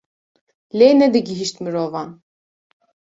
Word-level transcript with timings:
lê 0.77 0.89
nedigihîşt 0.99 1.57
mirovan. 1.63 2.09